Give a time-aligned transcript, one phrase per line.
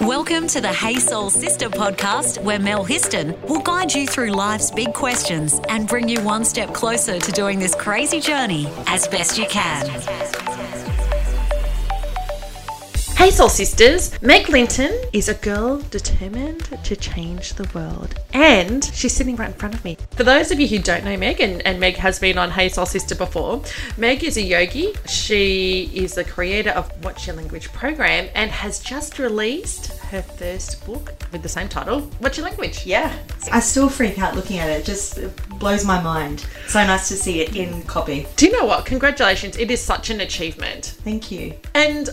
[0.00, 4.70] Welcome to the Hey Soul Sister podcast, where Mel Histon will guide you through life's
[4.70, 9.38] big questions and bring you one step closer to doing this crazy journey as best
[9.38, 10.41] you can.
[13.22, 18.16] Hey Soul Sisters, Meg Linton is a girl determined to change the world.
[18.32, 19.96] And she's sitting right in front of me.
[20.10, 22.68] For those of you who don't know Meg, and, and Meg has been on Hey
[22.68, 23.62] Soul Sister before,
[23.96, 24.94] Meg is a yogi.
[25.06, 30.84] She is the creator of Watch Your Language program and has just released her first
[30.84, 32.84] book with the same title, Watch Your Language?
[32.84, 33.16] Yeah.
[33.52, 34.80] I still freak out looking at it.
[34.80, 35.20] It just
[35.60, 36.44] blows my mind.
[36.66, 38.26] So nice to see it in copy.
[38.34, 38.84] Do you know what?
[38.84, 39.56] Congratulations.
[39.58, 40.96] It is such an achievement.
[41.04, 41.54] Thank you.
[41.76, 42.10] And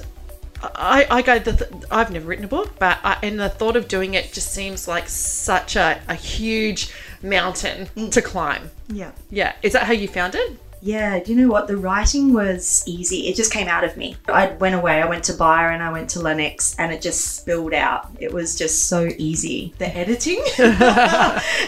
[0.61, 3.75] I, I go, the th- I've never written a book, but I, and the thought
[3.75, 8.11] of doing it just seems like such a, a huge mountain mm.
[8.11, 8.71] to climb.
[8.87, 9.11] Yeah.
[9.29, 9.53] Yeah.
[9.61, 10.57] Is that how you found it?
[10.81, 11.67] Yeah, do you know what?
[11.67, 13.27] The writing was easy.
[13.27, 14.15] It just came out of me.
[14.27, 17.73] I went away, I went to Byron, I went to Lennox, and it just spilled
[17.73, 18.09] out.
[18.19, 19.73] It was just so easy.
[19.77, 20.41] The editing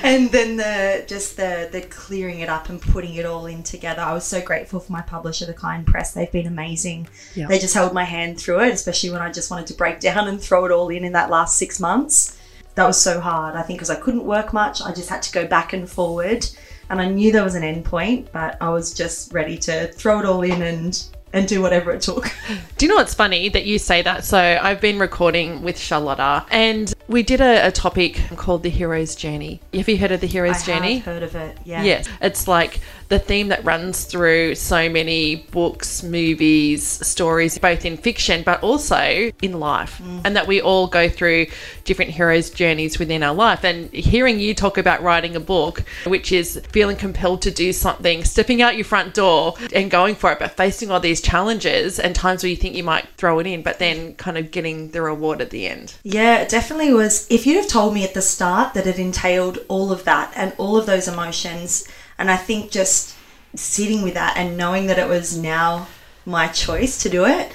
[0.04, 4.02] and then the just the the clearing it up and putting it all in together.
[4.02, 6.14] I was so grateful for my publisher, The Kind Press.
[6.14, 7.08] They've been amazing.
[7.36, 7.48] Yeah.
[7.48, 10.28] They just held my hand through it, especially when I just wanted to break down
[10.28, 12.38] and throw it all in in that last six months.
[12.76, 13.56] That was so hard.
[13.56, 16.48] I think because I couldn't work much, I just had to go back and forward
[16.92, 20.20] and I knew there was an end point, but I was just ready to throw
[20.20, 21.04] it all in and
[21.34, 22.30] and do whatever it took.
[22.78, 24.26] Do you know what's funny that you say that?
[24.26, 29.16] So I've been recording with Charlotta and we did a, a topic called the hero's
[29.16, 29.62] journey.
[29.74, 30.96] Have you heard of the hero's I journey?
[30.96, 31.58] have heard of it.
[31.64, 31.84] Yeah.
[31.84, 32.82] Yes, it's like
[33.12, 39.32] the theme that runs through so many books, movies, stories, both in fiction but also
[39.42, 40.00] in life.
[40.02, 40.22] Mm.
[40.24, 41.48] And that we all go through
[41.84, 43.66] different heroes' journeys within our life.
[43.66, 48.24] And hearing you talk about writing a book, which is feeling compelled to do something,
[48.24, 52.16] stepping out your front door and going for it, but facing all these challenges and
[52.16, 55.02] times where you think you might throw it in, but then kind of getting the
[55.02, 55.96] reward at the end.
[56.04, 57.28] Yeah, it definitely was.
[57.30, 60.54] If you'd have told me at the start that it entailed all of that and
[60.58, 61.86] all of those emotions,
[62.22, 63.16] and I think just
[63.56, 65.88] sitting with that and knowing that it was now
[66.26, 67.52] my choice to do it,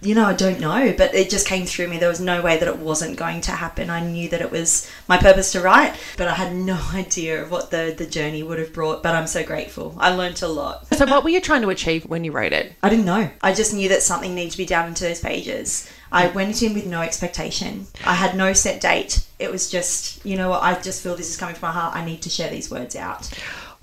[0.00, 1.98] you know, I don't know, but it just came through me.
[1.98, 3.90] There was no way that it wasn't going to happen.
[3.90, 7.50] I knew that it was my purpose to write, but I had no idea of
[7.50, 9.02] what the, the journey would have brought.
[9.02, 9.96] But I'm so grateful.
[9.98, 10.86] I learnt a lot.
[10.94, 12.74] So, what were you trying to achieve when you wrote it?
[12.82, 13.30] I didn't know.
[13.42, 15.90] I just knew that something needed to be down into those pages.
[16.12, 17.86] I went in with no expectation.
[18.06, 19.26] I had no set date.
[19.38, 21.94] It was just, you know what, I just feel this is coming from my heart.
[21.94, 23.28] I need to share these words out.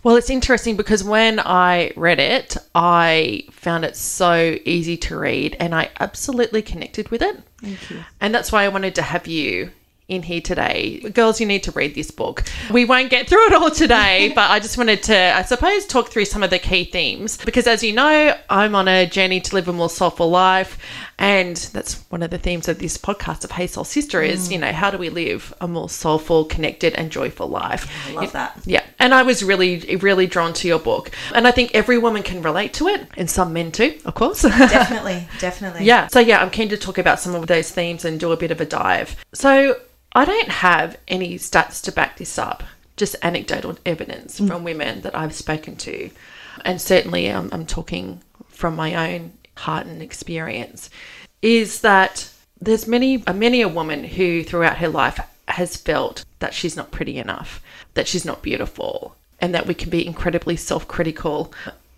[0.05, 5.57] Well, it's interesting because when I read it, I found it so easy to read
[5.59, 7.41] and I absolutely connected with it.
[7.59, 8.03] Thank you.
[8.21, 9.71] And that's why I wanted to have you
[10.07, 10.99] in here today.
[10.99, 12.43] Girls, you need to read this book.
[12.71, 16.09] We won't get through it all today, but I just wanted to, I suppose, talk
[16.09, 17.37] through some of the key themes.
[17.37, 20.77] Because as you know, I'm on a journey to live a more soulful life.
[21.17, 24.53] And that's one of the themes of this podcast of Hey Soul Sister is, mm.
[24.53, 27.89] you know, how do we live a more soulful, connected, and joyful life?
[28.09, 28.59] I love that.
[28.65, 28.83] Yeah.
[28.99, 31.11] And I was really, really drawn to your book.
[31.33, 34.41] And I think every woman can relate to it, and some men too, of course.
[34.41, 35.85] Definitely, definitely.
[35.85, 36.07] yeah.
[36.07, 38.51] So, yeah, I'm keen to talk about some of those themes and do a bit
[38.51, 39.15] of a dive.
[39.33, 39.79] So,
[40.15, 42.63] I don't have any stats to back this up,
[42.95, 44.47] just anecdotal evidence mm.
[44.47, 46.09] from women that I've spoken to.
[46.63, 50.89] And certainly, I'm, I'm talking from my own heart and experience,
[51.41, 52.29] is that
[52.61, 56.91] there's many, uh, many a woman who throughout her life has felt that she's not
[56.91, 57.61] pretty enough,
[57.93, 61.53] that she's not beautiful, and that we can be incredibly self-critical.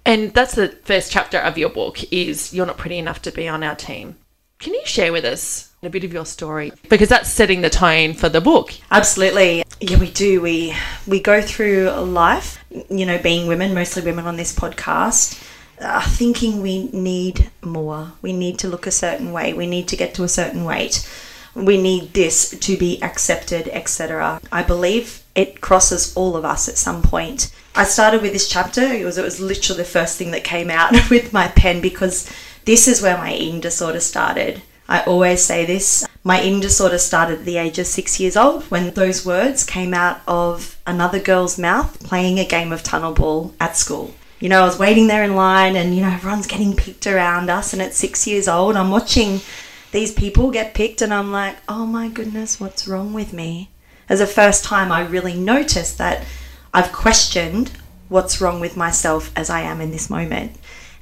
[0.06, 3.48] And that's the first chapter of your book is you're not pretty enough to be
[3.48, 4.16] on our team.
[4.58, 8.14] Can you share with us a bit of your story because that's setting the tone
[8.14, 8.74] for the book.
[8.90, 9.64] Absolutely.
[9.80, 10.42] Yeah, we do.
[10.42, 15.42] We we go through life, you know, being women, mostly women on this podcast,
[15.80, 18.14] uh, thinking we need more.
[18.22, 19.54] We need to look a certain way.
[19.54, 21.08] We need to get to a certain weight.
[21.54, 24.40] We need this to be accepted, etc.
[24.52, 27.54] I believe it crosses all of us at some point.
[27.76, 28.82] I started with this chapter.
[28.82, 32.32] It was it was literally the first thing that came out with my pen because
[32.66, 34.64] this is where my eating disorder started.
[34.90, 36.06] I always say this.
[36.24, 39.94] My eating disorder started at the age of six years old when those words came
[39.94, 44.14] out of another girl's mouth playing a game of tunnel ball at school.
[44.40, 47.50] You know, I was waiting there in line and, you know, everyone's getting picked around
[47.50, 47.74] us.
[47.74, 49.42] And at six years old, I'm watching
[49.92, 53.70] these people get picked and I'm like, oh my goodness, what's wrong with me?
[54.10, 56.26] As the first time I really noticed that
[56.74, 57.72] I've questioned
[58.10, 60.56] what's wrong with myself as I am in this moment.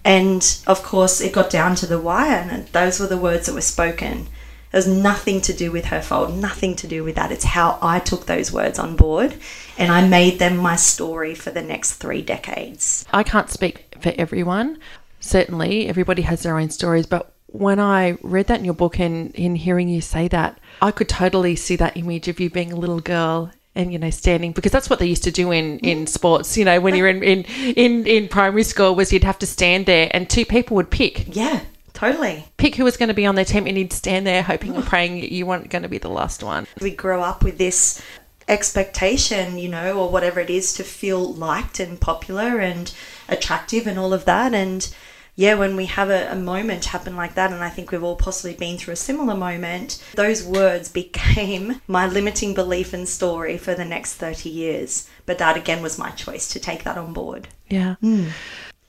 [0.05, 3.55] And of course, it got down to the wire, and those were the words that
[3.55, 4.27] were spoken.
[4.71, 7.31] It was nothing to do with her fault, nothing to do with that.
[7.31, 9.35] It's how I took those words on board
[9.77, 13.05] and I made them my story for the next three decades.
[13.13, 14.77] I can't speak for everyone.
[15.21, 19.33] Certainly, everybody has their own stories, but when I read that in your book and
[19.33, 22.75] in hearing you say that, I could totally see that image of you being a
[22.75, 26.05] little girl and you know standing because that's what they used to do in in
[26.05, 26.09] mm.
[26.09, 27.43] sports you know when you're in in
[27.75, 31.35] in, in primary school was you'd have to stand there and two people would pick
[31.35, 31.61] Yeah,
[31.93, 32.45] totally.
[32.57, 34.83] pick who was going to be on their team and you'd stand there hoping and
[34.83, 34.87] oh.
[34.87, 38.01] praying you weren't going to be the last one We grow up with this
[38.47, 42.93] expectation, you know, or whatever it is to feel liked and popular and
[43.27, 44.53] attractive and all of that.
[44.53, 44.93] And
[45.35, 48.15] yeah, when we have a, a moment happen like that, and I think we've all
[48.15, 53.75] possibly been through a similar moment, those words became my limiting belief and story for
[53.75, 55.09] the next 30 years.
[55.25, 57.49] But that again was my choice to take that on board.
[57.69, 57.95] Yeah.
[57.95, 58.27] Hmm.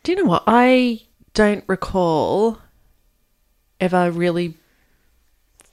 [0.04, 0.44] Do you know what?
[0.46, 1.02] I
[1.34, 2.58] don't recall
[3.80, 4.54] ever really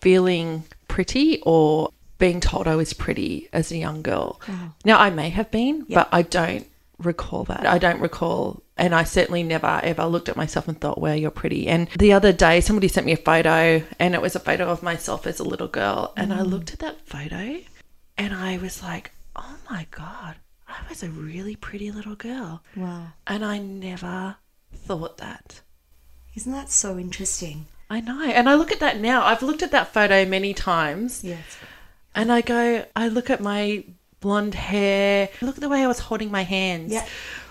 [0.02, 4.42] feeling pretty or being told I was pretty as a young girl.
[4.50, 4.72] Oh.
[4.86, 6.66] Now, I may have been, but I don't
[7.06, 7.66] recall that.
[7.66, 8.64] I don't recall.
[8.76, 11.68] And I certainly never ever looked at myself and thought, well, you're pretty.
[11.68, 14.82] And the other day, somebody sent me a photo, and it was a photo of
[14.82, 16.14] myself as a little girl.
[16.18, 16.50] And I mm.
[16.50, 17.60] looked at that photo
[18.18, 20.36] and I was like, oh my God,
[20.68, 22.64] I was a really pretty little girl.
[22.76, 23.08] Wow.
[23.28, 24.38] And I never
[24.74, 25.62] thought that.
[26.36, 27.68] Isn't that so interesting?
[27.90, 28.22] I know.
[28.22, 29.24] And I look at that now.
[29.24, 31.58] I've looked at that photo many times Yes.
[32.16, 33.84] and I go, I look at my
[34.24, 36.92] blonde hair, look at the way I was holding my hands.
[36.92, 37.06] Yeah.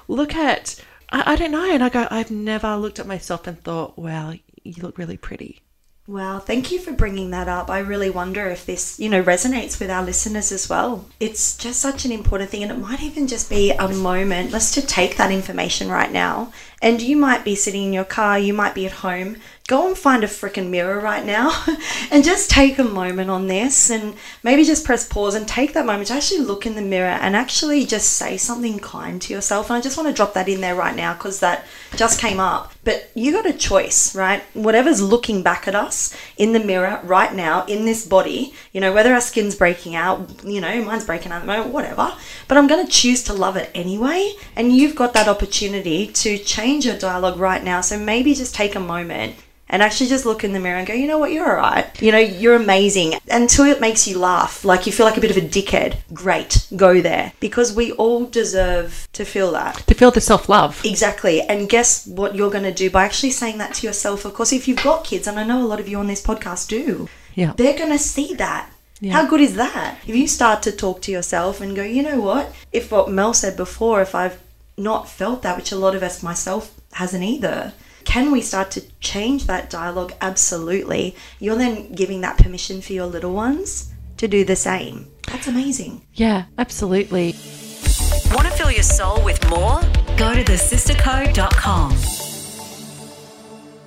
[0.08, 1.70] Look at, I, I don't know.
[1.70, 4.32] And I go, I've never looked at myself and thought, wow,
[4.64, 5.60] you look really pretty.
[6.08, 7.70] Wow, thank you for bringing that up.
[7.70, 11.06] I really wonder if this, you know, resonates with our listeners as well.
[11.20, 14.50] It's just such an important thing, and it might even just be a moment.
[14.50, 16.52] Let's just take that information right now.
[16.82, 19.36] And you might be sitting in your car, you might be at home.
[19.68, 21.64] Go and find a freaking mirror right now
[22.10, 25.86] and just take a moment on this and maybe just press pause and take that
[25.86, 29.70] moment to actually look in the mirror and actually just say something kind to yourself.
[29.70, 31.64] And I just want to drop that in there right now because that
[31.96, 32.72] just came up.
[32.84, 34.42] But you got a choice, right?
[34.54, 38.92] Whatever's looking back at us in the mirror right now in this body, you know,
[38.92, 42.12] whether our skin's breaking out, you know, mine's breaking out at the moment, whatever.
[42.48, 44.34] But I'm going to choose to love it anyway.
[44.56, 47.80] And you've got that opportunity to change your dialogue right now.
[47.80, 49.36] So maybe just take a moment
[49.68, 52.02] and actually just look in the mirror and go, you know what, you're all right.
[52.02, 53.14] You know, you're amazing.
[53.30, 56.66] Until it makes you laugh, like you feel like a bit of a dickhead, great,
[56.76, 57.32] go there.
[57.40, 59.76] Because we all deserve to feel that.
[59.86, 60.82] To feel the self love.
[60.84, 61.40] Exactly.
[61.40, 64.24] And guess what you're going to do by actually saying that to yourself?
[64.26, 66.22] Of course, if you've got kids, and I know a lot of you on this
[66.22, 67.54] podcast do, Yeah.
[67.56, 68.68] they're going to see that.
[69.00, 69.14] Yeah.
[69.14, 69.98] How good is that?
[70.06, 72.54] If you start to talk to yourself and go, you know what?
[72.72, 74.38] If what Mel said before, if I've
[74.76, 77.72] not felt that, which a lot of us, myself, hasn't either,
[78.04, 80.12] can we start to change that dialogue?
[80.20, 81.16] Absolutely.
[81.38, 85.08] You're then giving that permission for your little ones to do the same.
[85.26, 86.02] That's amazing.
[86.14, 87.34] Yeah, absolutely.
[88.32, 89.80] Want to fill your soul with more?
[90.16, 91.92] Go to thesistercode.com.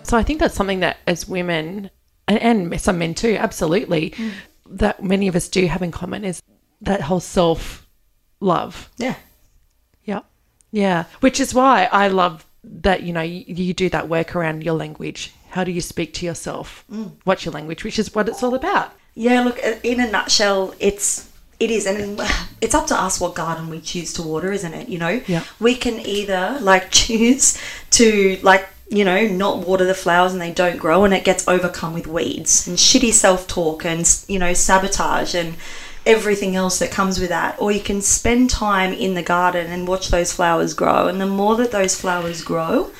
[0.03, 1.89] So I think that's something that as women
[2.27, 4.31] and, and some men too, absolutely, mm.
[4.69, 6.41] that many of us do have in common is
[6.81, 7.87] that whole self
[8.39, 8.89] love.
[8.97, 9.07] Yeah.
[9.07, 9.15] Yeah.
[10.75, 11.06] Yeah.
[11.22, 14.74] Which is why I love that, you know, you, you do that work around your
[14.74, 15.31] language.
[15.51, 16.83] How do you speak to yourself?
[17.24, 17.83] What's your language?
[17.86, 18.92] Which is what it's all about.
[19.13, 21.30] Yeah, look, uh, in a nutshell, it's
[21.62, 22.19] it is, and
[22.62, 24.89] it's up to us what garden we choose to water, isn't it?
[24.89, 25.44] You know, Yeah.
[25.62, 27.57] we can either like choose
[27.92, 31.47] to like you know not water the flowers and they don't grow, and it gets
[31.47, 35.56] overcome with weeds and shitty self talk and you know sabotage and
[36.06, 39.88] everything else that comes with that, or you can spend time in the garden and
[39.88, 42.92] watch those flowers grow, and the more that those flowers grow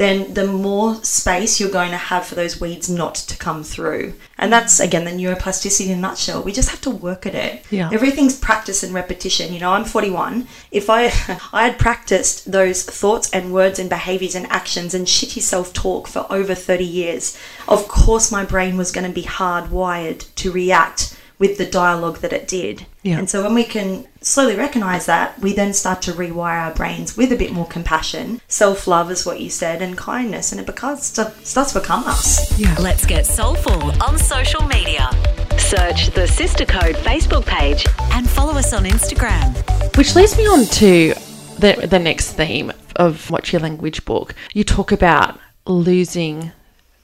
[0.00, 4.14] then the more space you're going to have for those weeds not to come through.
[4.38, 6.42] And that's again the neuroplasticity in a nutshell.
[6.42, 7.66] We just have to work at it.
[7.70, 7.90] Yeah.
[7.92, 9.52] Everything's practice and repetition.
[9.52, 10.48] You know, I'm 41.
[10.70, 11.02] If I
[11.52, 16.24] I had practiced those thoughts and words and behaviors and actions and shitty self-talk for
[16.30, 17.36] over 30 years,
[17.68, 22.32] of course my brain was going to be hardwired to react with the dialogue that
[22.32, 22.86] it did.
[23.02, 23.18] Yeah.
[23.18, 27.16] And so when we can slowly recognize that, we then start to rewire our brains
[27.16, 28.40] with a bit more compassion.
[28.46, 32.56] Self love is what you said, and kindness, and it becomes, starts to become us.
[32.56, 32.76] Yeah.
[32.78, 35.10] Let's get soulful on social media
[35.58, 39.54] Search the Sister Code Facebook page and follow us on Instagram.
[39.96, 41.14] Which leads me on to
[41.58, 44.34] the, the next theme of Watch Your Language book.
[44.52, 46.50] You talk about losing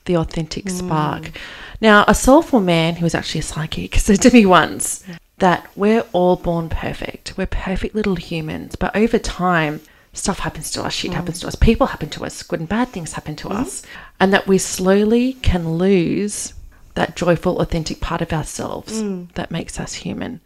[0.06, 1.22] the authentic spark.
[1.22, 1.36] Mm.
[1.80, 5.04] Now, a soulful man who was actually a psychic said to me once
[5.38, 7.34] that we're all born perfect.
[7.36, 9.80] We're perfect little humans, but over time,
[10.12, 11.14] stuff happens to us, shit mm.
[11.14, 13.62] happens to us, people happen to us, good and bad things happen to mm-hmm.
[13.62, 13.82] us,
[14.18, 16.54] and that we slowly can lose
[16.94, 19.30] that joyful, authentic part of ourselves mm.
[19.34, 20.40] that makes us human.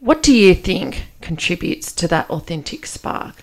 [0.00, 3.36] What do you think contributes to that authentic spark?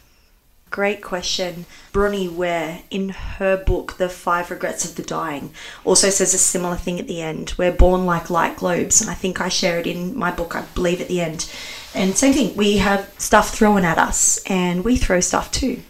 [0.71, 1.65] Great question.
[1.91, 5.51] Bronnie Ware, in her book, The Five Regrets of the Dying,
[5.83, 7.55] also says a similar thing at the end.
[7.57, 10.61] We're born like light globes, and I think I share it in my book, I
[10.75, 11.51] believe, at the end.
[11.95, 15.81] And same thing, we have stuff thrown at us, and we throw stuff too,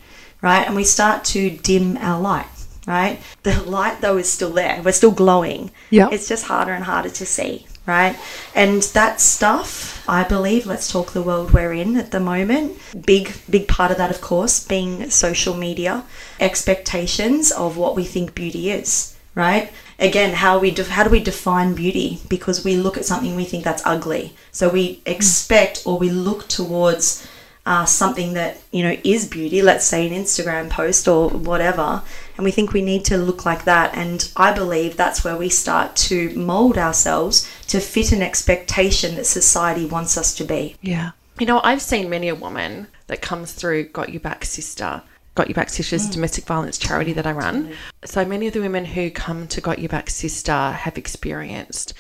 [0.42, 0.66] right?
[0.66, 2.48] And we start to dim our light,
[2.88, 3.20] right?
[3.44, 4.82] The light, though, is still there.
[4.82, 5.72] We're still glowing.
[5.90, 6.08] Yeah.
[6.10, 8.16] It's just harder and harder to see, right?
[8.54, 12.78] And that stuff, I believe, let's talk the world we're in at the moment.
[13.04, 16.04] Big, big part of that, of course, being social media,
[16.40, 19.72] expectations of what we think beauty is, right?
[19.98, 22.20] Again, how we def- how do we define beauty?
[22.30, 26.48] Because we look at something we think that's ugly, so we expect or we look
[26.48, 27.28] towards
[27.70, 29.62] uh, something that you know is beauty.
[29.62, 32.02] Let's say an Instagram post or whatever,
[32.36, 33.94] and we think we need to look like that.
[33.96, 39.26] And I believe that's where we start to mold ourselves to fit an expectation that
[39.26, 40.78] society wants us to be.
[40.82, 41.12] Yeah.
[41.38, 45.04] You know, I've seen many a woman that comes through Got Your Back Sister.
[45.36, 47.74] Got Your Back Sisters is a domestic violence charity that I run.
[48.04, 51.94] So many of the women who come to Got Your Back Sister have experienced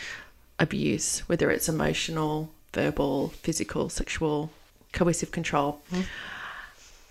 [0.57, 4.49] abuse, whether it's emotional, verbal, physical, sexual,
[4.93, 5.81] coercive control.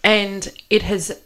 [0.04, 1.20] And it has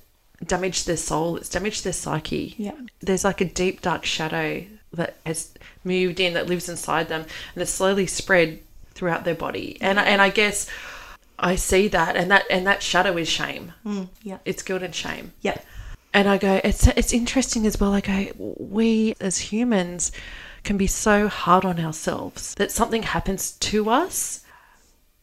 [0.45, 2.55] damaged their soul, it's damaged their psyche.
[2.57, 2.73] Yeah.
[3.01, 5.53] There's like a deep, dark shadow that has
[5.85, 9.79] moved in, that lives inside them, and it's slowly spread throughout their body.
[9.81, 10.69] And, and I guess
[11.39, 13.73] I see that, and that and that shadow is shame.
[13.85, 14.39] Mm, yeah.
[14.45, 15.33] It's guilt and shame.
[15.41, 15.65] Yep.
[16.15, 17.93] And I go, it's it's interesting as well.
[17.95, 18.27] I go,
[18.59, 20.13] we as humans
[20.63, 24.42] can be so hard on ourselves that something happens to us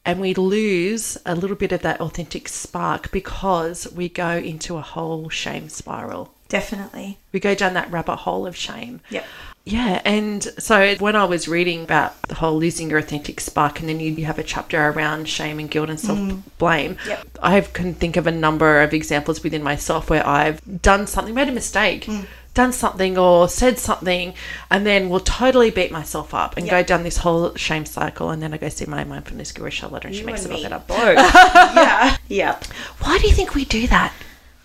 [0.06, 4.82] and we lose a little bit of that authentic spark because we go into a
[4.82, 6.34] whole shame spiral.
[6.48, 7.20] Definitely.
[7.32, 9.02] We go down that rabbit hole of shame.
[9.12, 9.26] Yep.
[9.66, 13.88] Yeah, and so when I was reading about the whole losing your authentic spark, and
[13.88, 16.18] then you, you have a chapter around shame and guilt and self
[16.58, 17.06] blame, mm.
[17.06, 17.28] Yep.
[17.44, 21.50] I can think of a number of examples within myself where I've done something, made
[21.50, 22.26] a mistake, mm.
[22.54, 24.34] Done something or said something,
[24.70, 28.30] and then will totally beat myself up and go down this whole shame cycle.
[28.32, 30.72] And then I go see my mindfulness guru Charlotte, and she You makes and it
[30.74, 31.16] all better.
[31.16, 31.34] Both.
[31.76, 32.18] yeah.
[32.28, 32.66] Yep.
[33.00, 34.14] Why do you think we do that?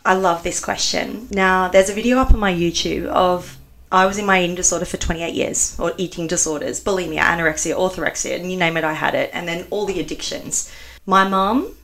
[0.05, 1.29] I love this question.
[1.31, 3.59] Now, there's a video up on my YouTube of
[3.91, 8.41] I was in my eating disorder for 28 years, or eating disorders, bulimia, anorexia, orthorexia,
[8.41, 9.31] and you name it, I had it.
[9.33, 10.71] And then all the addictions.
[11.07, 11.75] My mom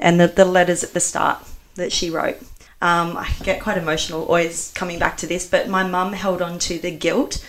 [0.00, 1.38] and the, the letters at the start
[1.76, 2.38] that she wrote.
[2.82, 6.58] Um, I get quite emotional always coming back to this, but my mum held on
[6.60, 7.44] to the guilt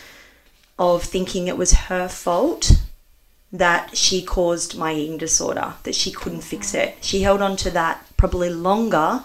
[0.78, 2.72] of thinking it was her fault
[3.52, 6.98] that she caused my eating disorder, that she couldn't fix it.
[7.02, 9.24] She held on to that probably longer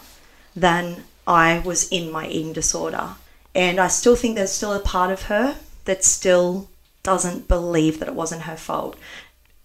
[0.54, 3.14] than I was in my eating disorder.
[3.54, 6.68] And I still think there's still a part of her that still
[7.02, 8.96] doesn't believe that it wasn't her fault.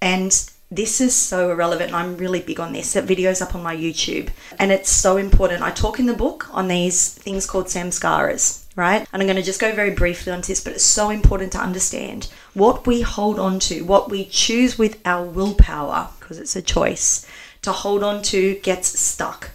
[0.02, 0.32] And
[0.72, 1.90] this is so irrelevant.
[1.90, 2.94] and I'm really big on this.
[2.94, 4.30] That video's up on my YouTube.
[4.58, 5.62] And it's so important.
[5.62, 9.06] I talk in the book on these things called samskaras, right?
[9.12, 11.60] And I'm going to just go very briefly onto this, but it's so important to
[11.60, 16.62] understand what we hold on to, what we choose with our willpower, because it's a
[16.62, 17.28] choice,
[17.64, 19.52] to hold on to gets stuck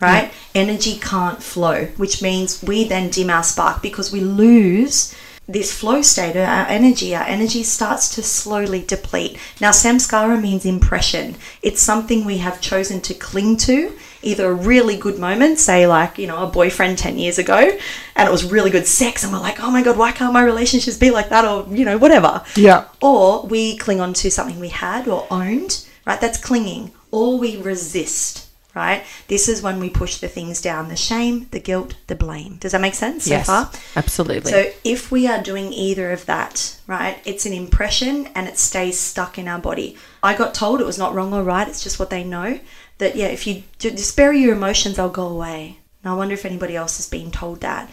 [0.00, 0.32] right?
[0.52, 5.14] Energy can't flow, which means we then dim our spark because we lose
[5.48, 7.14] this flow state, our energy.
[7.14, 9.36] Our energy starts to slowly deplete.
[9.60, 11.34] Now, samskara means impression.
[11.62, 16.16] It's something we have chosen to cling to, either a really good moment, say like,
[16.16, 17.76] you know, a boyfriend 10 years ago,
[18.14, 20.44] and it was really good sex, and we're like, oh my God, why can't my
[20.44, 21.44] relationships be like that?
[21.44, 22.42] Or, you know, whatever.
[22.54, 22.84] Yeah.
[23.00, 26.20] Or we cling on to something we had or owned, right?
[26.20, 26.92] That's clinging.
[27.10, 29.04] Or we resist, right?
[29.28, 32.56] This is when we push the things down the shame, the guilt, the blame.
[32.56, 33.70] Does that make sense Yes, so far?
[33.96, 34.50] absolutely.
[34.50, 38.98] So if we are doing either of that, right, it's an impression and it stays
[38.98, 39.96] stuck in our body.
[40.22, 42.60] I got told it was not wrong or right, it's just what they know.
[42.98, 45.78] That, yeah, if you just bury your emotions, they'll go away.
[46.04, 47.90] Now, I wonder if anybody else has been told that.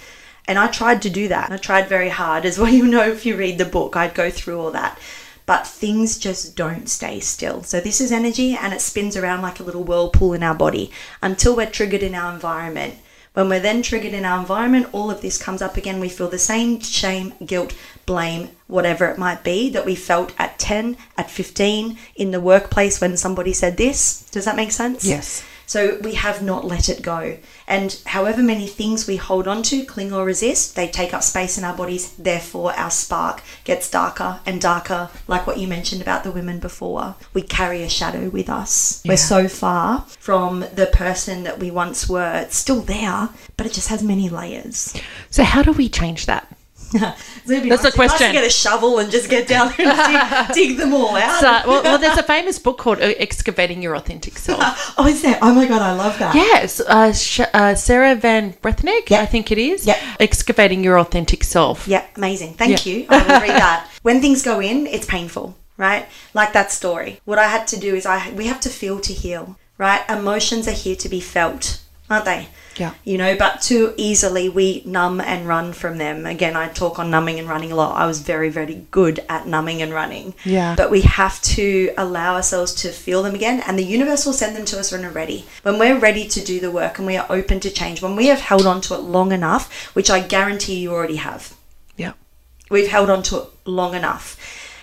[0.47, 1.51] And I tried to do that.
[1.51, 4.29] I tried very hard, as well you know if you read the book, I'd go
[4.29, 4.97] through all that.
[5.49, 7.63] But things just don't stay still.
[7.63, 10.91] So this is energy and it spins around like a little whirlpool in our body
[11.23, 12.97] until we're triggered in our environment.
[13.33, 15.99] When we're then triggered in our environment, all of this comes up again.
[15.99, 17.73] We feel the same shame, guilt,
[18.05, 23.01] blame, whatever it might be that we felt at 10, at 15, in the workplace
[23.01, 24.29] when somebody said this.
[24.29, 25.03] Does that make sense?
[25.03, 25.43] Yes.
[25.69, 27.37] So we have not let it go.
[27.67, 31.59] And however many things we hold on to, cling or resist, they take up space
[31.59, 32.15] in our bodies.
[32.15, 37.17] Therefore, our spark gets darker and darker, like what you mentioned about the women before.
[37.35, 39.03] We carry a shadow with us.
[39.05, 42.41] We're so far from the person that we once were.
[42.41, 44.99] It's still there, but it just has many layers.
[45.29, 46.51] So how do we change that?
[47.45, 48.31] That's the question.
[48.31, 51.39] get a shovel and just get down there and dig, dig them all out.
[51.39, 54.59] So, well, well, there's a famous book called uh, Excavating Your Authentic Self.
[54.97, 55.37] oh, is there?
[55.41, 56.33] Oh my god, I love that.
[56.35, 59.21] Yes, uh, Sh- uh, Sarah Ban Breathnach, Yeah.
[59.21, 59.85] I think it is.
[59.85, 59.99] Yeah.
[60.19, 61.87] Excavating Your Authentic Self.
[61.87, 62.53] Yeah, amazing.
[62.55, 62.91] Thank Yeah.
[62.93, 63.05] you.
[63.09, 63.87] I will read that.
[64.01, 66.07] When things go in, it's painful, right?
[66.33, 67.21] Like that story.
[67.25, 70.01] What I had to do is I we have to feel to heal, right?
[70.09, 72.47] Emotions are here to be felt, aren't they?
[72.77, 72.93] Yeah.
[73.03, 76.25] You know, but too easily we numb and run from them.
[76.25, 77.97] Again, I talk on numbing and running a lot.
[77.97, 80.33] I was very, very good at numbing and running.
[80.45, 80.75] Yeah.
[80.77, 84.55] But we have to allow ourselves to feel them again, and the universe will send
[84.55, 85.45] them to us when we're ready.
[85.63, 88.27] When we're ready to do the work and we are open to change, when we
[88.27, 91.53] have held on to it long enough, which I guarantee you already have
[91.97, 92.13] Yeah.
[92.69, 94.37] we've held on to it long enough.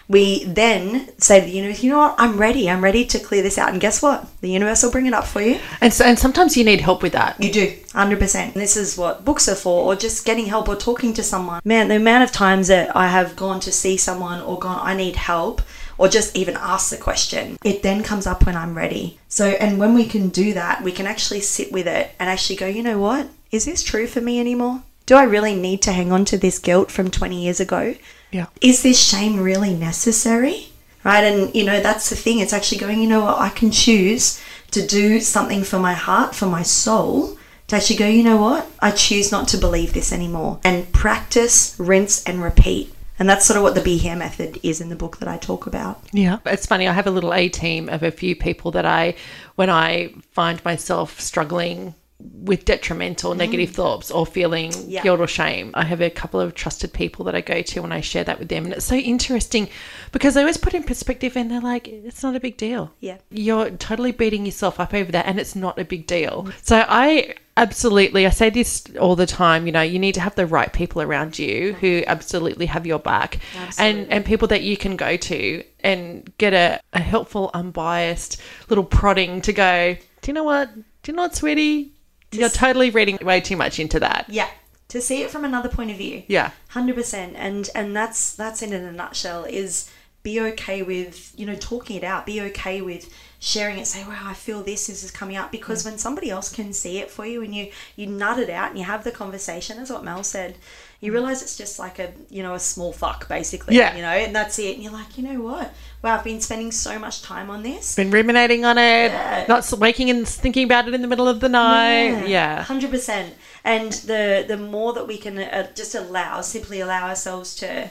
[0.08, 2.70] We then say to the universe, you know what, I'm ready.
[2.70, 3.72] I'm ready to clear this out.
[3.72, 4.28] And guess what?
[4.40, 5.58] The universe will bring it up for you.
[5.80, 7.42] And so, and sometimes you need help with that.
[7.42, 8.34] You do, 100%.
[8.36, 11.60] And this is what books are for, or just getting help or talking to someone.
[11.64, 14.94] Man, the amount of times that I have gone to see someone or gone, I
[14.94, 15.60] need help,
[15.98, 19.18] or just even ask the question, it then comes up when I'm ready.
[19.28, 22.56] So, and when we can do that, we can actually sit with it and actually
[22.56, 23.28] go, you know what?
[23.50, 24.82] Is this true for me anymore?
[25.06, 27.94] Do I really need to hang on to this guilt from 20 years ago?
[28.33, 28.47] Yeah.
[28.61, 30.68] is this shame really necessary?
[31.04, 31.23] Right.
[31.23, 32.40] And, you know, that's the thing.
[32.40, 34.42] It's actually going, you know what, I can choose
[34.73, 38.66] to do something for my heart, for my soul, to actually go, you know what,
[38.80, 40.59] I choose not to believe this anymore.
[40.64, 42.92] And practice, rinse, and repeat.
[43.18, 45.38] And that's sort of what the Be Here method is in the book that I
[45.38, 46.02] talk about.
[46.12, 46.38] Yeah.
[46.45, 46.87] It's funny.
[46.87, 49.14] I have a little A team of a few people that I,
[49.54, 53.38] when I find myself struggling with detrimental mm-hmm.
[53.38, 55.02] negative thoughts or feeling Yeah.
[55.02, 57.92] guilt or shame, I have a couple of trusted people that I go to and
[57.92, 58.64] I share that with them.
[58.64, 59.68] And it's so interesting
[60.12, 62.92] because they always put in perspective and they're like, it's not a big deal.
[63.00, 63.18] Yeah.
[63.30, 66.44] You're totally beating yourself up over that and it's not a big deal.
[66.44, 66.58] Mm-hmm.
[66.62, 70.35] So I absolutely, I say this all the time, you know, you need to have
[70.37, 73.38] the right people around you who absolutely have your back
[73.78, 78.85] and, and people that you can go to and get a, a helpful, unbiased little
[78.85, 80.75] prodding to go, do you know what?
[80.75, 81.92] Do you know what, sweetie?
[82.33, 84.26] You're totally reading way too much into that.
[84.28, 84.49] Yeah.
[84.88, 86.23] To see it from another point of view.
[86.28, 86.52] Yeah.
[86.68, 89.45] Hundred percent, and and that's that's it in a nutshell.
[89.45, 89.90] Is
[90.23, 92.27] be okay with you know talking it out.
[92.27, 93.87] Be okay with sharing it.
[93.87, 94.87] Say, "Wow, I feel this.
[94.87, 95.87] This is coming up." Because mm.
[95.87, 98.79] when somebody else can see it for you, and you you nut it out and
[98.79, 100.57] you have the conversation, is what Mel said,
[101.00, 103.76] you realize it's just like a you know a small fuck basically.
[103.76, 103.94] Yeah.
[103.94, 104.74] You know, and that's it.
[104.74, 105.72] And you're like, you know what?
[106.02, 107.94] Wow, I've been spending so much time on this.
[107.96, 109.44] Been ruminating on it, Yeah.
[109.48, 112.28] not waking and thinking about it in the middle of the night.
[112.28, 112.62] Yeah.
[112.62, 113.35] hundred percent.
[113.64, 117.88] And the the more that we can uh, just allow, simply allow ourselves to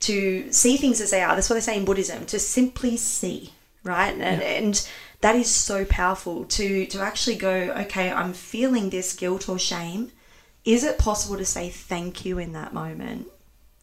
[0.00, 1.34] to see things as they are.
[1.34, 2.24] That's what they say in Buddhism.
[2.26, 3.52] To simply see,
[3.84, 4.14] right?
[4.14, 4.88] And, and
[5.20, 6.44] that is so powerful.
[6.46, 7.52] To to actually go,
[7.84, 10.10] okay, I'm feeling this guilt or shame.
[10.64, 13.28] Is it possible to say thank you in that moment?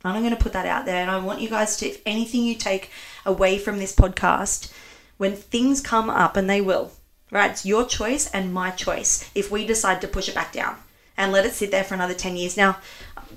[0.03, 1.01] And I'm going to put that out there.
[1.01, 2.91] And I want you guys to, if anything you take
[3.25, 4.71] away from this podcast,
[5.17, 6.91] when things come up, and they will,
[7.31, 7.51] right?
[7.51, 10.77] It's your choice and my choice if we decide to push it back down
[11.17, 12.55] and let it sit there for another 10 years.
[12.55, 12.77] Now,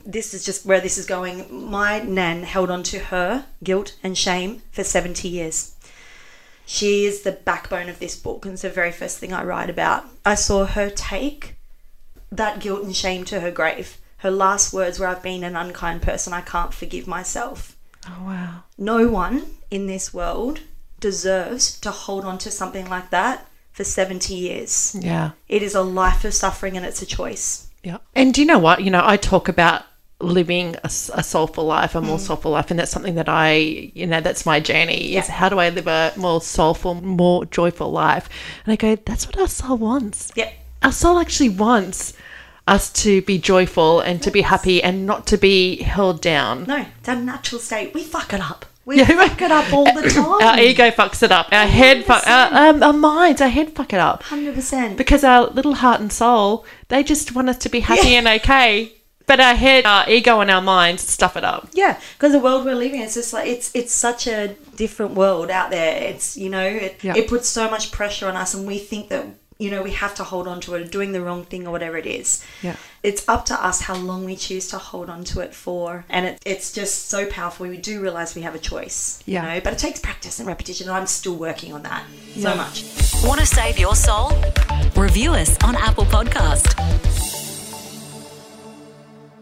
[0.05, 1.71] this is just where this is going.
[1.71, 5.75] My nan held on to her guilt and shame for 70 years.
[6.67, 9.71] She is the backbone of this book, and it's the very first thing I write
[9.71, 10.05] about.
[10.25, 11.57] I saw her take
[12.31, 13.99] that guilt and shame to her grave.
[14.19, 17.77] Her last words were, I've been an unkind person, I can't forgive myself.
[18.07, 18.65] Oh, wow.
[18.79, 20.61] No one in this world
[21.01, 24.97] deserves to hold on to something like that for 70 years.
[25.01, 25.31] Yeah.
[25.49, 27.69] It is a life of suffering and it's a choice.
[27.83, 27.99] Yeah.
[28.15, 28.83] And do you know what?
[28.83, 29.85] You know, I talk about
[30.21, 32.21] living a soulful life, a more mm.
[32.21, 33.55] soulful life, and that's something that I,
[33.95, 35.17] you know, that's my journey.
[35.17, 38.29] Is how do I live a more soulful, more joyful life?
[38.67, 40.31] And I go, that's what our soul wants.
[40.37, 40.53] Yep.
[40.83, 42.13] Our soul actually wants
[42.67, 46.65] us to be joyful and to be happy and not to be held down.
[46.65, 47.93] No, it's our natural state.
[47.95, 48.65] We fuck it up.
[48.87, 49.07] We Yeah.
[49.07, 50.43] fuck it up all the time.
[50.43, 51.49] Our ego fucks it up.
[51.53, 54.23] Our head, fuck, our, um, our minds, our head fuck it up.
[54.25, 54.97] 100%.
[54.97, 58.19] because our little heart and soul they just want us to be happy Yeah.
[58.19, 58.93] and okay
[59.27, 62.65] but our head our ego and our minds stuff it up Yeah, because the world
[62.65, 66.03] we're living in, it's just like it's it's such a different world out there.
[66.03, 67.15] It's you know it, Yeah.
[67.17, 69.25] it puts so much pressure on us, and we think that
[69.61, 71.71] you know we have to hold on to it, or doing the wrong thing, or
[71.71, 72.45] whatever it is.
[72.63, 72.77] Yeah.
[73.03, 76.27] it's up to us how long we choose to hold on to it for, and
[76.27, 77.67] it, it's just so powerful.
[77.69, 79.23] We do realize we have a choice.
[79.27, 79.43] Yeah.
[79.43, 82.55] you know, but it takes practice and repetition, and I'm still working on that so
[82.55, 82.85] much.
[83.23, 84.33] Want to save your soul?
[84.97, 87.30] Review us on Apple Podcast.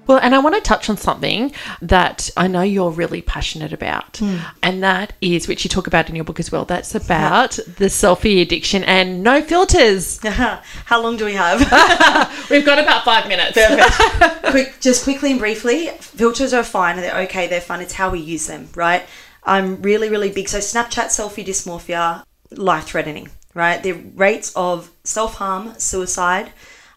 [0.08, 4.16] Well, and I want to touch on something that I know you're really passionate about,
[4.16, 4.38] hmm.
[4.62, 7.86] and that is, which you talk about in your book as well, that's about the
[7.86, 10.18] selfie addiction and no filters.
[10.24, 11.60] How long do we have?
[12.50, 13.58] We've got about five minutes.
[14.50, 16.96] Quick, just quickly and briefly, filters are fine.
[16.96, 17.46] They're okay.
[17.46, 17.82] They're fun.
[17.82, 19.04] It's how we use them, right?
[19.44, 20.48] I'm really, really big.
[20.48, 23.82] So Snapchat selfie dysmorphia, life threatening, right?
[23.82, 26.50] The rates of self harm, suicide,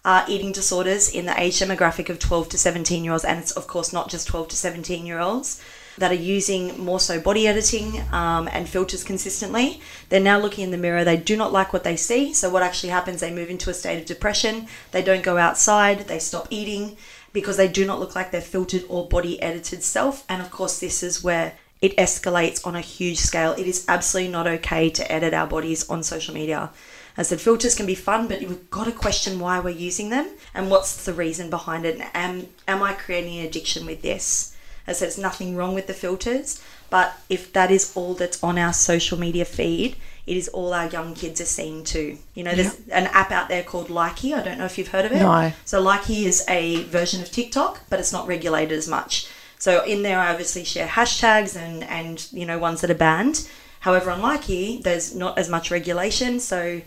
[0.03, 3.51] uh, eating disorders in the age demographic of 12 to 17 year olds, and it's
[3.51, 5.61] of course not just 12 to 17 year olds
[5.97, 9.81] that are using more so body editing um, and filters consistently.
[10.09, 11.03] They're now looking in the mirror.
[11.03, 12.33] They do not like what they see.
[12.33, 14.67] So, what actually happens, they move into a state of depression.
[14.91, 16.07] They don't go outside.
[16.07, 16.97] They stop eating
[17.33, 20.25] because they do not look like their filtered or body edited self.
[20.27, 23.53] And of course, this is where it escalates on a huge scale.
[23.53, 26.71] It is absolutely not okay to edit our bodies on social media.
[27.17, 30.29] I said, filters can be fun, but we've got to question why we're using them
[30.53, 31.99] and what's the reason behind it.
[31.99, 34.55] And am, am I creating an addiction with this?
[34.87, 38.57] I said, there's nothing wrong with the filters, but if that is all that's on
[38.57, 39.95] our social media feed,
[40.25, 42.17] it is all our young kids are seeing too.
[42.35, 44.33] You know, there's an app out there called Likee.
[44.35, 45.19] I don't know if you've heard of it.
[45.19, 45.51] No.
[45.65, 49.27] So Likee is a version of TikTok, but it's not regulated as much.
[49.57, 53.47] So in there, I obviously share hashtags and and you know ones that are banned.
[53.81, 56.81] However, on Likee, there's not as much regulation, so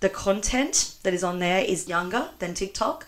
[0.00, 3.06] the content that is on there is younger than TikTok.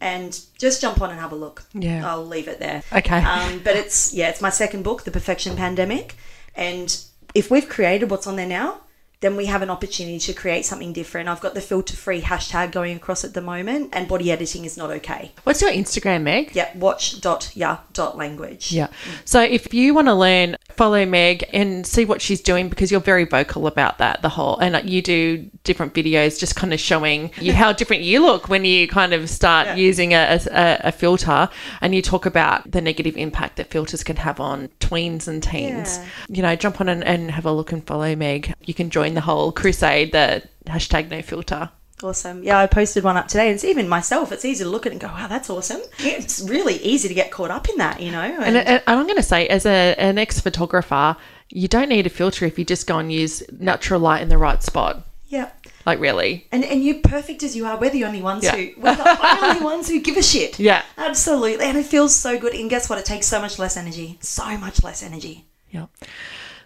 [0.00, 1.62] And just jump on and have a look.
[1.72, 2.06] Yeah.
[2.06, 2.82] I'll leave it there.
[2.92, 3.22] Okay.
[3.22, 6.16] Um, but it's yeah, it's my second book, The Perfection Pandemic,
[6.54, 6.94] and
[7.34, 8.80] if we've created what's on there now,
[9.24, 11.30] then we have an opportunity to create something different.
[11.30, 14.76] I've got the filter free hashtag going across at the moment, and body editing is
[14.76, 15.32] not okay.
[15.44, 16.54] What's your Instagram, Meg?
[16.54, 18.70] Yep, watch dot yeah dot language.
[18.70, 18.88] Yeah.
[19.24, 23.00] So if you want to learn, follow Meg and see what she's doing because you're
[23.00, 26.78] very vocal about that, the whole, and uh, you do different videos just kind of
[26.80, 29.76] showing you how different you look when you kind of start Yeah.
[29.76, 31.48] using a, a, a filter
[31.80, 35.96] and you talk about the negative impact that filters can have on tweens and teens.
[35.96, 36.06] Yeah.
[36.28, 38.52] You know, jump on and, and have a look and follow Meg.
[38.62, 41.70] You can join the whole crusade, the hashtag no filter.
[42.02, 42.42] Awesome.
[42.42, 43.46] Yeah, I posted one up today.
[43.46, 44.30] and It's even myself.
[44.32, 45.80] It's easy to look at and go, wow, that's awesome.
[46.00, 48.20] It's really easy to get caught up in that, you know.
[48.20, 51.16] And, and I'm going to say, as a, an ex photographer,
[51.48, 54.36] you don't need a filter if you just go and use natural light in the
[54.38, 55.06] right spot.
[55.26, 55.50] yeah.
[55.86, 56.46] Like, really.
[56.50, 57.78] And, and you're perfect as you are.
[57.78, 58.56] We're the only ones Yeah.
[58.56, 60.58] who we're the only ones who give a shit.
[60.58, 60.82] Yeah.
[60.96, 61.62] Absolutely.
[61.64, 62.54] And it feels so good.
[62.54, 62.98] And guess what?
[62.98, 64.16] It takes so much less energy.
[64.22, 65.44] So much less energy.
[65.70, 65.86] Yeah.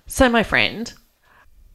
[0.06, 0.92] So, my friend,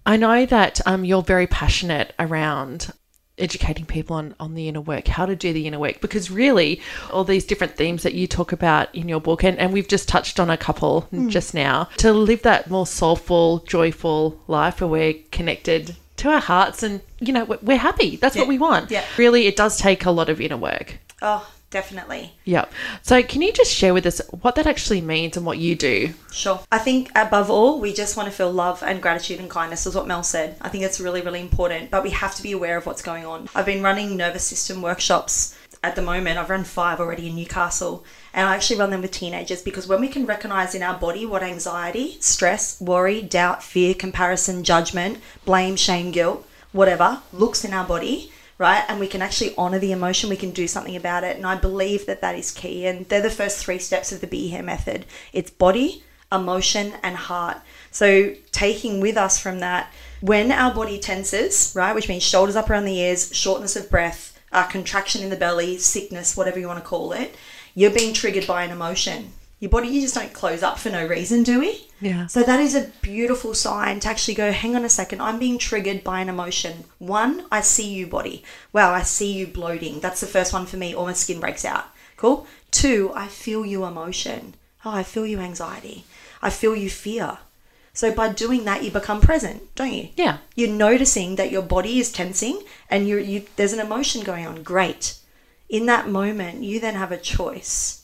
[0.06, 2.92] I know that um, you're very passionate around
[3.38, 6.82] educating people on, on the inner work, how to do the inner work, because really,
[7.12, 10.08] all these different themes that you talk about in your book, and, and we've just
[10.08, 15.16] touched on a couple just now, to live that more soulful, joyful life where we're
[15.32, 18.18] connected to our hearts and, you know, we're, we're happy.
[18.18, 18.92] That's what we want.
[18.92, 19.04] Yeah.
[19.18, 21.00] Really, it does take a lot of inner work.
[21.22, 22.32] Oh, definitely.
[22.46, 22.66] Yeah.
[23.02, 26.14] So, can you just share with us what that actually means and what you do?
[26.32, 26.62] Sure.
[26.72, 29.96] I think above all, we just want to feel love and gratitude and kindness, is
[29.96, 30.56] what Mel said.
[30.62, 33.26] I think it's really, really important, but we have to be aware of what's going
[33.26, 33.50] on.
[33.56, 36.38] I've been running nervous system workshops at the moment.
[36.38, 40.00] I've run five already in Newcastle, and I actually run them with teenagers because when
[40.00, 45.76] we can recognize in our body what anxiety, stress, worry, doubt, fear, comparison, judgment, blame,
[45.76, 48.84] shame, guilt, whatever looks in our body, right?
[48.88, 51.36] And we can actually honor the emotion, we can do something about it.
[51.36, 52.86] And I believe that that is key.
[52.86, 57.16] And they're the first three steps of the Be Here method it's body, emotion, and
[57.16, 57.58] heart.
[57.92, 62.70] So, taking with us from that, when our body tenses, right, which means shoulders up
[62.70, 66.80] around the ears, shortness of breath, uh, contraction in the belly, sickness, whatever you want
[66.80, 67.36] to call it,
[67.76, 69.34] you're being triggered by an emotion.
[69.64, 71.88] Your body, you just don't close up for no reason, do we?
[72.02, 72.28] Yeah.
[72.28, 75.58] So that is a beautiful sign to actually go, hang on a second, I'm being
[75.58, 76.84] triggered by an emotion.
[77.00, 78.44] One, I see you, body.
[78.74, 80.02] Wow, I see you bloating.
[80.02, 81.86] That's the first one for me, All my skin breaks out.
[82.18, 82.46] Cool.
[82.72, 84.56] Two, I feel you emotion.
[84.84, 86.04] Oh, I feel you anxiety.
[86.42, 87.38] I feel you fear.
[87.94, 90.10] So by doing that, you become present, don't you?
[90.18, 90.40] Yeah.
[90.58, 94.62] You're noticing that your body is tensing and you're, you there's an emotion going on.
[94.62, 95.20] Great.
[95.70, 98.03] In that moment, you then have a choice.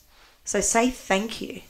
[0.50, 1.60] So say thank you.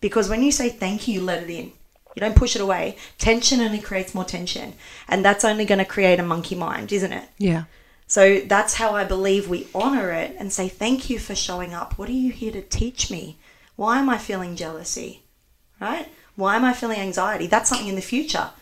[0.00, 1.72] Because when you say thank you, you let it in.
[2.14, 2.96] You don't push it away.
[3.18, 4.72] Tension only creates more tension.
[5.06, 7.28] And that's only going to create a monkey mind, isn't it?
[7.36, 7.64] Yeah.
[8.06, 11.98] So that's how I believe we honor it and say, Thank you for showing up.
[11.98, 13.36] What are you here to teach me?
[13.76, 15.22] Why am I feeling jealousy?
[15.78, 16.08] Right?
[16.34, 17.46] Why am I feeling anxiety?
[17.46, 18.52] That's something in the future.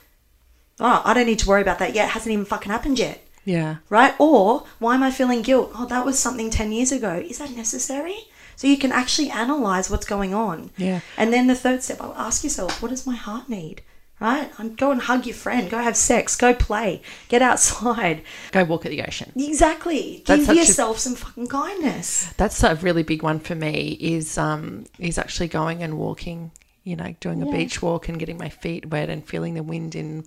[0.80, 2.06] Oh, I don't need to worry about that yet.
[2.06, 3.24] It hasn't even fucking happened yet.
[3.44, 3.76] Yeah.
[3.90, 4.16] Right?
[4.18, 5.70] Or why am I feeling guilt?
[5.76, 7.24] Oh, that was something 10 years ago.
[7.24, 8.26] Is that necessary?
[8.58, 10.70] So you can actually analyze what's going on.
[10.76, 11.00] Yeah.
[11.16, 13.82] And then the third step, I'll ask yourself, what does my heart need?
[14.20, 14.50] right?
[14.58, 18.22] And go and hug your friend, go have sex, go play, get outside.
[18.50, 19.30] Go walk at the ocean.
[19.36, 20.24] Exactly.
[20.26, 22.32] That's Give such a- yourself some fucking kindness.
[22.36, 23.96] That's a really big one for me.
[24.00, 26.50] Is um is actually going and walking.
[26.88, 29.94] You know, doing a beach walk and getting my feet wet and feeling the wind
[29.94, 30.24] in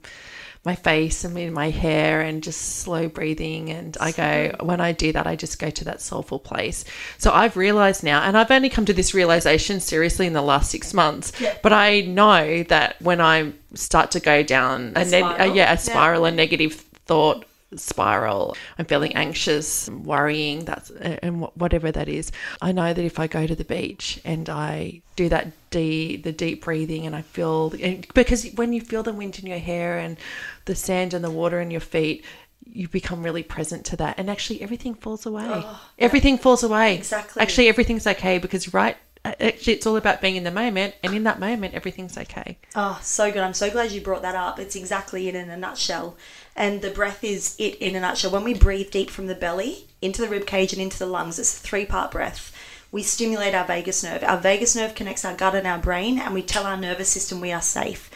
[0.63, 3.71] my face and in my hair and just slow breathing.
[3.71, 6.86] And I go when I do that, I just go to that soulful place.
[7.17, 10.69] So I've realized now, and I've only come to this realization seriously in the last
[10.69, 11.32] six months.
[11.63, 15.74] But I know that when I start to go down a, ne- uh, yeah, Yeah.
[15.74, 16.74] a spiral, a negative
[17.08, 17.43] thought
[17.75, 18.55] spiral.
[18.77, 22.31] I'm feeling anxious, worrying, that's and whatever that is.
[22.62, 26.31] I know that if I go to the beach and I do that deep, the
[26.31, 29.99] deep breathing, and I feel and because when you feel the wind in your hair
[29.99, 30.17] and
[30.65, 32.25] the sand and the water in your feet.
[32.73, 35.43] You become really present to that, and actually, everything falls away.
[35.45, 36.95] Oh, everything falls away.
[36.95, 37.41] Exactly.
[37.41, 38.95] Actually, everything's okay because right.
[39.23, 42.57] Uh, actually, it's all about being in the moment, and in that moment, everything's okay.
[42.75, 43.43] Oh, so good.
[43.43, 44.60] I'm so glad you brought that up.
[44.60, 46.17] It's exactly it in a nutshell.
[46.55, 48.31] And the breath is it in a nutshell.
[48.31, 51.38] When we breathe deep from the belly into the rib cage and into the lungs,
[51.38, 52.51] it's a three part breath.
[52.91, 54.23] We stimulate our vagus nerve.
[54.23, 57.39] Our vagus nerve connects our gut and our brain, and we tell our nervous system
[57.39, 58.10] we are safe.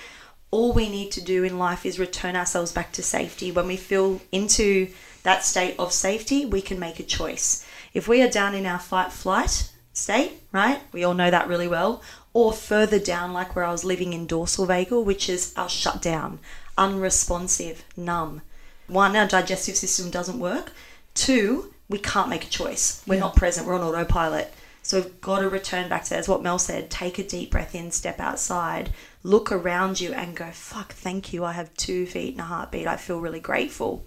[0.50, 3.52] All we need to do in life is return ourselves back to safety.
[3.52, 4.90] When we feel into
[5.24, 7.66] that state of safety, we can make a choice.
[7.94, 10.80] If we are down in our fight flight state, right?
[10.92, 12.04] We all know that really well.
[12.34, 16.40] Or further down, like where I was living in dorsal vagal, which is our shutdown,
[16.78, 18.42] unresponsive, numb.
[18.88, 20.72] One, our digestive system doesn't work.
[21.14, 23.02] Two, we can't make a choice.
[23.08, 23.66] We're not present.
[23.66, 24.54] We're on autopilot.
[24.84, 26.92] So we've got to return back to that's what Mel said.
[26.92, 28.92] Take a deep breath in, step outside,
[29.24, 31.44] look around you, and go, "Fuck, thank you.
[31.44, 32.86] I have two feet and a heartbeat.
[32.86, 34.06] I feel really grateful."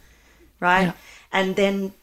[0.61, 0.92] Right, Yeah.
[1.33, 1.94] and then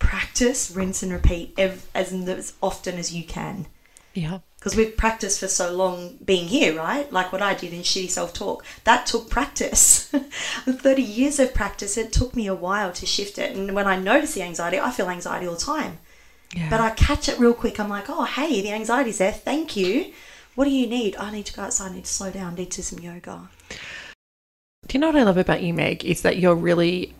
[0.00, 3.66] practice, rinse and repeat ev- as, as often as you can
[4.14, 4.38] Yeah.
[4.58, 7.12] because we've practiced for so long being here, right?
[7.12, 8.64] Like what I did in shitty self talk.
[8.84, 10.10] That took practice.
[10.66, 13.54] 30 years of practice, it took me a while to shift it.
[13.56, 15.98] And when I notice the anxiety, I feel anxiety all the time.
[16.56, 16.68] Yeah.
[16.68, 17.78] But I catch it real quick.
[17.78, 19.30] I'm like, oh, hey, the anxiety's there.
[19.32, 20.12] Thank you.
[20.56, 21.14] What do you need?
[21.16, 21.92] I need to go outside.
[21.92, 22.54] I need to slow down.
[22.54, 23.48] I need to do some yoga.
[24.88, 26.04] Do you know what I love about you, Meg?
[26.04, 27.14] Is that you're really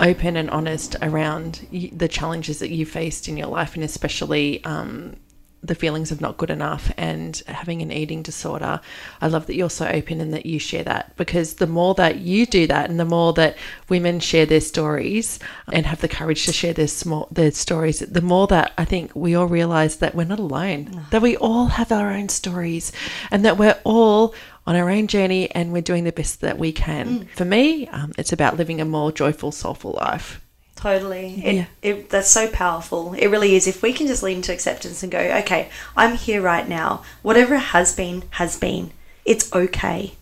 [0.00, 5.16] open and honest around the challenges that you faced in your life, and especially um,
[5.62, 8.80] the feelings of not good enough and having an eating disorder.
[9.20, 12.16] I love that you're so open and that you share that because the more that
[12.16, 13.56] you do that, and the more that
[13.88, 15.38] women share their stories
[15.72, 19.12] and have the courage to share their small their stories, the more that I think
[19.14, 21.06] we all realize that we're not alone.
[21.10, 22.92] That we all have our own stories,
[23.30, 24.34] and that we're all
[24.66, 27.26] on our own journey and we're doing the best that we can.
[27.34, 30.40] For me, um, it's about living a more joyful, soulful life.
[30.80, 31.42] Totally.
[31.44, 31.64] It, Yeah.
[31.82, 33.12] it, that's so powerful.
[33.12, 33.66] It really is.
[33.66, 37.02] If we can just lean into acceptance and go, okay, I'm here right now.
[37.22, 38.92] Whatever has been, has been.
[39.26, 40.14] It's okay.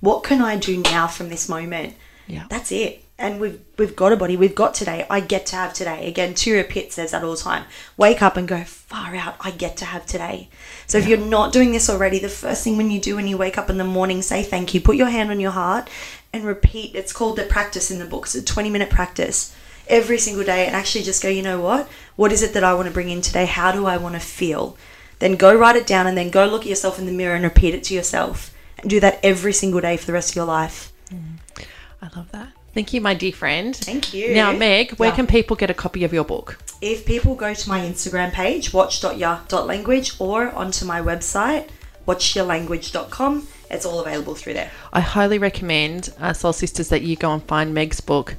[0.00, 1.94] What can I do now from this moment?
[2.26, 2.46] Yeah.
[2.48, 3.02] That's it.
[3.18, 4.36] And we've we've got a body.
[4.36, 5.06] We've got today.
[5.08, 6.06] I get to have today.
[6.06, 7.64] Again, Tyra Pitt says that all the time.
[7.96, 9.36] Wake up and go far out.
[9.40, 10.48] I get to have today.
[10.86, 13.38] So if you're not doing this already, the first thing when you do when you
[13.38, 14.80] wake up in the morning, say thank you.
[14.82, 15.88] Put your hand on your heart
[16.32, 16.94] and repeat.
[16.94, 18.24] It's called the practice in the book.
[18.24, 19.54] It's a 20 minute practice
[19.88, 21.88] every single day and actually just go, you know what?
[22.16, 23.46] What is it that I want to bring in today?
[23.46, 24.76] How do I want to feel?
[25.18, 27.44] Then go write it down and then go look at yourself in the mirror and
[27.44, 28.52] repeat it to yourself.
[28.78, 30.92] And do that every single day for the rest of your life.
[32.02, 32.48] I love that.
[32.74, 33.74] Thank you, my dear friend.
[33.74, 34.34] Thank you.
[34.34, 35.16] Now, Meg, where Yeah.
[35.16, 36.58] can people get a copy of your book?
[36.82, 41.68] If people go to my Instagram page, watch.ya.language, or onto my website,
[42.06, 44.70] watchyourlanguage.com, it's all available through there.
[44.92, 48.36] I highly recommend, uh, Soul Sisters, that you go and find Meg's book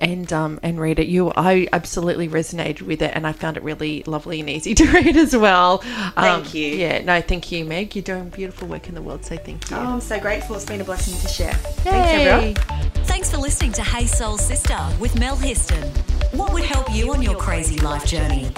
[0.00, 1.08] and um, and read it.
[1.08, 4.86] You, I absolutely resonated with it, and I found it really lovely and easy to
[4.86, 5.82] read as well.
[6.16, 6.66] Um, Thank you.
[6.66, 7.94] Yeah, no, thank you, Meg.
[7.94, 9.76] You're doing beautiful work in the world, so thank you.
[9.76, 10.56] Oh, I'm so grateful.
[10.56, 11.54] It's been a blessing to share.
[11.54, 12.54] Thanks, everyone.
[13.04, 15.84] Thanks for listening to Hey Soul Sister with Mel Histon.
[16.34, 18.50] What would help you on your crazy life journey?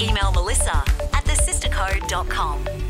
[0.00, 0.76] Email Melissa
[1.12, 2.87] at thesistercode.com.